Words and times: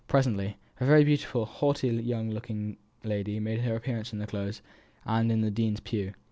Presently, 0.07 0.57
a 0.79 0.85
very 0.87 1.03
beautiful, 1.03 1.45
haughty 1.45 1.91
looking 1.91 2.07
young 2.73 2.77
lady 3.03 3.39
made 3.39 3.61
her 3.61 3.75
appearance 3.75 4.11
in 4.11 4.17
the 4.17 4.25
Close, 4.25 4.63
and 5.05 5.31
in 5.31 5.41
the 5.41 5.51
dean's 5.51 5.79
pew. 5.79 6.13